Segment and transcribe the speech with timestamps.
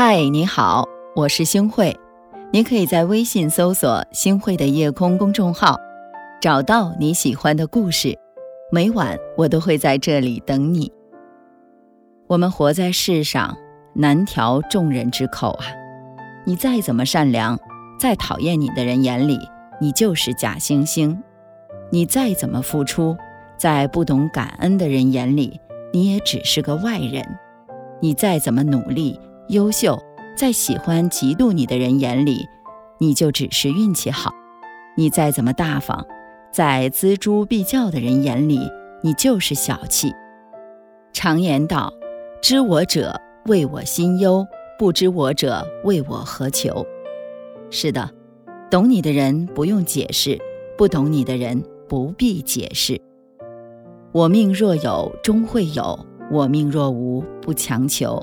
[0.00, 0.84] 嗨，你好，
[1.16, 1.92] 我是星慧。
[2.52, 5.76] 你可以在微信搜索“星慧的夜空”公众号，
[6.40, 8.16] 找到你喜欢的故事。
[8.70, 10.88] 每晚我都会在这里等你。
[12.28, 13.58] 我们活在世上，
[13.92, 15.66] 难调众人之口啊！
[16.46, 17.58] 你再怎么善良，
[17.98, 19.36] 再讨厌你的人眼里，
[19.80, 21.18] 你就是假惺惺；
[21.90, 23.16] 你再怎么付出，
[23.56, 25.60] 在不懂感恩的人眼里，
[25.92, 27.24] 你也只是个外人；
[28.00, 29.18] 你再怎么努力。
[29.48, 29.98] 优秀，
[30.36, 32.46] 在喜欢嫉妒你的人眼里，
[32.98, 34.30] 你就只是运气好；
[34.94, 36.04] 你再怎么大方，
[36.52, 38.60] 在锱铢必较的人眼里，
[39.02, 40.12] 你就是小气。
[41.14, 41.90] 常言道
[42.42, 44.44] ：“知我者，为我心忧；
[44.78, 46.84] 不知我者，为我何求。”
[47.70, 48.10] 是的，
[48.70, 50.38] 懂你的人不用解释，
[50.76, 53.00] 不懂你的人不必解释。
[54.12, 55.98] 我命若有，终会有；
[56.30, 58.22] 我命若无，不强求。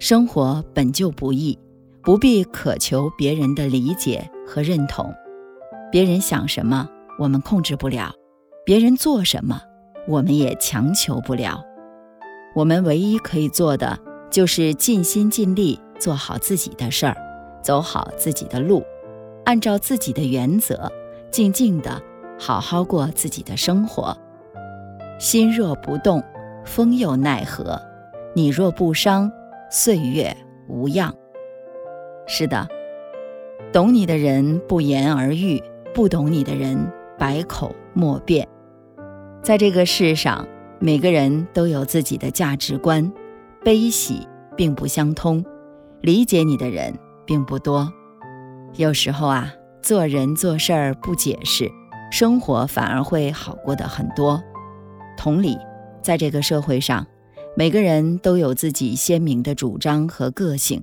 [0.00, 1.58] 生活本就不易，
[2.02, 5.12] 不必渴求别人的理解和认同。
[5.90, 8.12] 别人想什么，我们控制不了；
[8.64, 9.60] 别人做什么，
[10.06, 11.60] 我们也强求不了。
[12.54, 13.98] 我们唯一可以做的，
[14.30, 17.16] 就是尽心尽力做好自己的事儿，
[17.60, 18.84] 走好自己的路，
[19.46, 20.88] 按照自己的原则，
[21.32, 22.00] 静静的
[22.38, 24.16] 好好过自己的生活。
[25.18, 26.22] 心若不动，
[26.64, 27.82] 风又奈何？
[28.32, 29.32] 你若不伤。
[29.70, 30.34] 岁月
[30.66, 31.14] 无恙。
[32.26, 32.66] 是的，
[33.70, 38.48] 懂你的人不言而喻，不懂你的人百口莫辩。
[39.42, 43.12] 在这个世上，每个人都有自己的价值观，
[43.62, 45.44] 悲喜并不相通，
[46.00, 47.92] 理解你的人并不多。
[48.74, 49.52] 有时候啊，
[49.82, 51.70] 做人做事儿不解释，
[52.10, 54.42] 生活反而会好过的很多。
[55.16, 55.58] 同理，
[56.00, 57.06] 在这个社会上。
[57.56, 60.82] 每个人都有自己鲜明的主张和个性，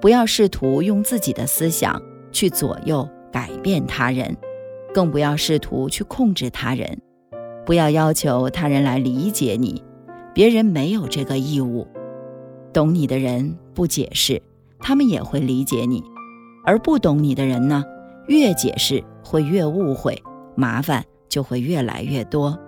[0.00, 2.00] 不要试图用自己的思想
[2.32, 4.36] 去左右改变他人，
[4.92, 7.00] 更不要试图去控制他人。
[7.64, 9.82] 不要要求他人来理解你，
[10.34, 11.86] 别人没有这个义务。
[12.72, 14.42] 懂你的人不解释，
[14.80, 16.00] 他们也会理解你；
[16.64, 17.84] 而不懂你的人呢，
[18.26, 20.20] 越解释会越误会，
[20.56, 22.58] 麻烦就会越来越多。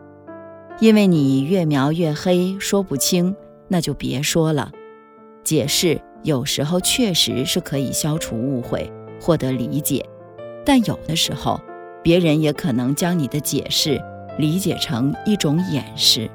[0.79, 3.35] 因为你越描越黑，说不清，
[3.69, 4.71] 那就别说了。
[5.43, 10.05] 解释有时候确实是可以消除误会，获得理解，
[10.65, 11.61] 但有的时候，
[12.03, 14.01] 别人也可能将你的解释
[14.39, 16.31] 理解成一种掩饰。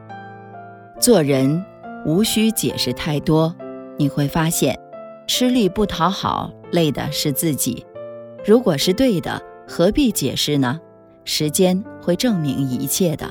[0.99, 1.63] 做人
[2.05, 3.55] 无需解释太多，
[3.97, 4.79] 你会发现，
[5.27, 7.85] 吃力不讨好，累的是自己。
[8.45, 10.79] 如果是对的，何必解释呢？
[11.23, 13.27] 时间会证明一切的。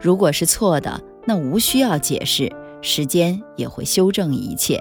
[0.00, 2.52] 如果是错的，那无需要解释，
[2.82, 4.78] 时间也会修正一切。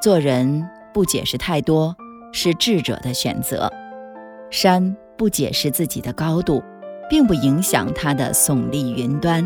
[0.00, 1.94] 做人不解释太多，
[2.32, 3.70] 是智者的选择。
[4.50, 6.62] 山不解释自己的高度，
[7.08, 9.44] 并不影响它的耸立云端；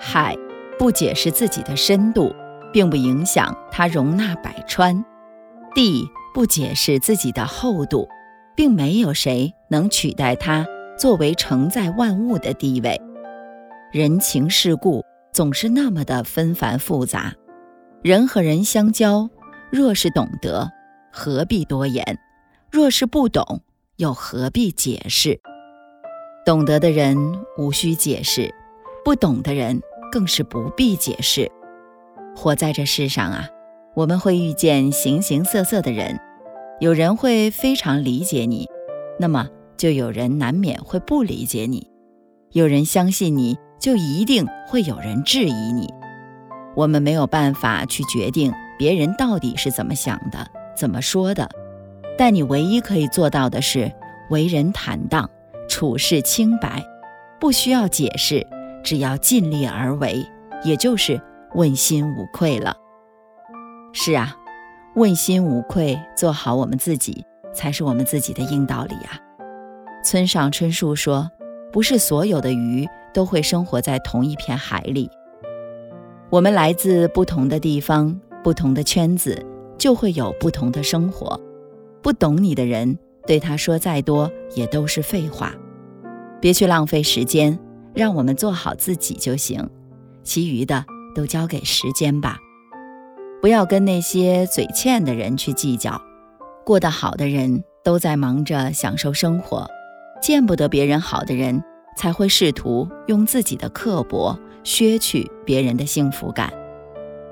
[0.00, 0.36] 海
[0.78, 2.34] 不解释自己的深度，
[2.72, 5.04] 并不影响它容纳百川；
[5.74, 8.08] 地不解释自己的厚度，
[8.56, 10.66] 并没有谁能取代它
[10.98, 13.00] 作为承载万物的地位。
[13.92, 15.04] 人情世故
[15.34, 17.34] 总是那么的纷繁复杂，
[18.00, 19.28] 人和人相交，
[19.70, 20.66] 若是懂得，
[21.12, 22.02] 何必多言；
[22.70, 23.60] 若是不懂，
[23.96, 25.38] 又何必解释？
[26.46, 27.18] 懂得的人
[27.58, 28.50] 无需解释，
[29.04, 29.78] 不懂的人
[30.10, 31.52] 更是不必解释。
[32.34, 33.46] 活在这世上啊，
[33.94, 36.18] 我们会遇见形形色色的人，
[36.80, 38.66] 有人会非常理解你，
[39.20, 41.90] 那么就有人难免会不理解你；
[42.52, 43.58] 有人相信你。
[43.82, 45.92] 就一定会有人质疑你。
[46.76, 51.50] 我们没有办法去决定别人到底是怎么想的、怎么说的，
[52.16, 53.92] 但你唯一可以做到的是
[54.30, 55.28] 为人坦荡、
[55.68, 56.80] 处事清白，
[57.40, 58.46] 不需要解释，
[58.84, 60.24] 只要尽力而为，
[60.62, 61.20] 也就是
[61.54, 62.76] 问心无愧了。
[63.92, 64.36] 是啊，
[64.94, 69.18] 问心无愧，做好我们自己，才是我们自己的硬道理啊。
[70.04, 71.28] 村上春树说
[71.72, 75.10] ：“不是所有的鱼。”都会生活在同一片海里。
[76.30, 79.44] 我们来自不同的地方，不同的圈子，
[79.76, 81.38] 就会有不同的生活。
[82.00, 85.54] 不懂你的人，对他说再多也都是废话。
[86.40, 87.58] 别去浪费时间，
[87.94, 89.68] 让我们做好自己就行，
[90.24, 90.84] 其余的
[91.14, 92.38] 都交给时间吧。
[93.40, 96.00] 不要跟那些嘴欠的人去计较。
[96.64, 99.68] 过得好的人都在忙着享受生活，
[100.20, 101.62] 见不得别人好的人。
[101.96, 106.52] 才会试图用自己的刻薄削去别人的幸福感。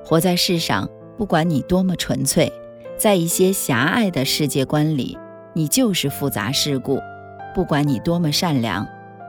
[0.05, 2.53] 活在世上，不管你多么纯粹，
[2.97, 5.17] 在一些狭隘的世界观里，
[5.55, 6.99] 你就是复杂世故；
[7.55, 8.87] 不管你多么善良，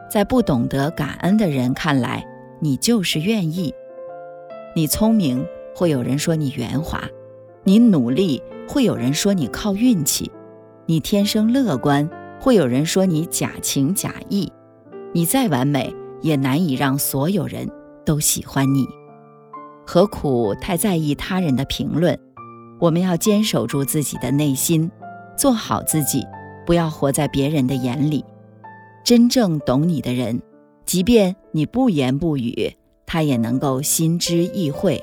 [0.10, 2.26] 在不懂得感恩的人看来，
[2.60, 3.74] 你就是愿意。
[4.76, 5.46] 你聪明，
[5.76, 7.00] 会有人说你圆滑；
[7.64, 10.32] 你努力，会有人说你靠运气；
[10.86, 14.52] 你天生乐观，会有人说你假情假意。
[15.14, 17.70] 你再完美，也难以让所有人
[18.06, 18.88] 都喜欢你。
[19.86, 22.18] 何苦太在意他人的评论？
[22.80, 24.90] 我们要坚守住自己的内心，
[25.38, 26.26] 做好自己，
[26.66, 28.24] 不要活在别人的眼里。
[29.04, 30.42] 真正懂你的人，
[30.86, 32.74] 即便你不言不语，
[33.06, 34.98] 他也能够心知意会；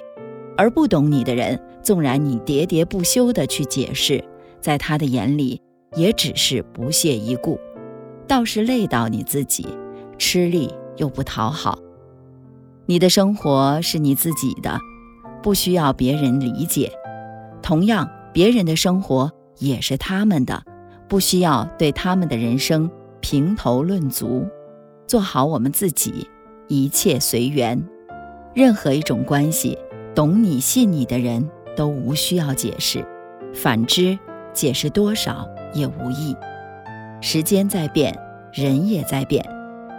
[0.56, 4.25] 而不懂你的人，纵然你喋喋不休地去解释，
[4.58, 5.60] 在他的眼里
[5.96, 7.60] 也只是不屑一顾，
[8.26, 9.66] 倒是累到你自己。
[10.19, 11.79] 吃力又不讨好，
[12.87, 14.79] 你的生活是你自己的，
[15.43, 16.91] 不需要别人理解；
[17.62, 20.62] 同样，别人的生活也是他们的，
[21.09, 24.47] 不需要对他们的人生评头论足。
[25.06, 26.29] 做好我们自己，
[26.67, 27.82] 一切随缘。
[28.55, 29.79] 任何一种关系，
[30.15, 33.00] 懂你、信你的人都无需要解释；
[33.55, 34.19] 反之，
[34.53, 36.37] 解释多少也无益。
[37.20, 38.19] 时间在变，
[38.53, 39.44] 人也在变。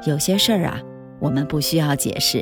[0.06, 0.82] 有些事儿啊，
[1.20, 2.42] 我们不需要解释，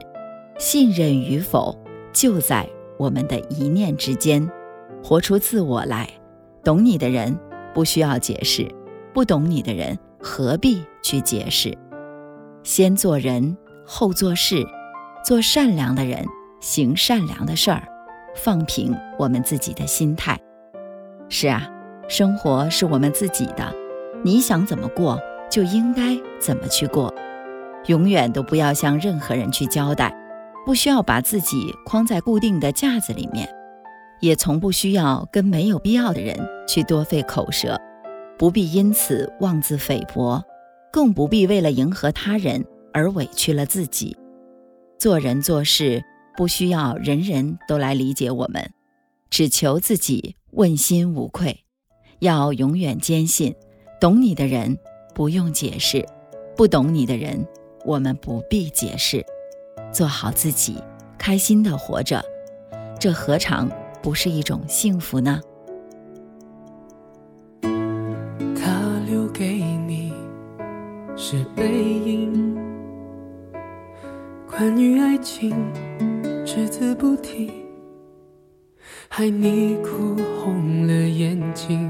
[0.59, 1.75] 信任与否
[2.13, 2.67] 就在
[2.99, 4.47] 我们的一念之间。
[5.03, 6.09] 活出自我来，
[6.63, 7.37] 懂你的人
[7.73, 8.67] 不需要解释，
[9.13, 11.75] 不懂你的人何必去解释？
[12.63, 13.55] 先做人，
[13.85, 14.65] 后做事，
[15.23, 16.25] 做善良的人，
[16.59, 17.83] 行善良的事儿，
[18.35, 20.37] 放平我们自己的心态。
[21.29, 21.67] 是啊，
[22.07, 23.73] 生活是我们自己的，
[24.23, 25.19] 你想怎么过，
[25.49, 27.13] 就应该怎么去过。
[27.87, 30.13] 永远都不要向任何人去交代，
[30.65, 33.47] 不需要把自己框在固定的架子里面，
[34.19, 36.37] 也从不需要跟没有必要的人
[36.67, 37.79] 去多费口舌，
[38.37, 40.43] 不必因此妄自菲薄，
[40.91, 44.17] 更不必为了迎合他人而委屈了自己。
[44.99, 46.03] 做人做事
[46.35, 48.69] 不需要人人都来理解我们，
[49.29, 51.63] 只求自己问心无愧。
[52.19, 53.55] 要永远坚信，
[54.01, 54.77] 懂你的人
[55.13, 56.05] 不用解释，
[56.57, 57.47] 不懂你的人。
[57.87, 59.25] 我们不必解释，
[59.93, 60.75] 做好自己，
[61.17, 62.21] 开心的活着，
[62.99, 63.71] 这何尝
[64.03, 65.39] 不是一种幸福呢？
[67.61, 70.11] 他留给你
[71.15, 72.57] 是背影，
[74.51, 75.55] 关于爱情
[76.45, 77.49] 只字不提，
[79.07, 81.89] 害你哭红了眼睛。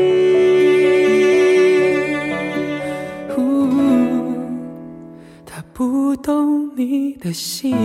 [7.31, 7.80] 的心。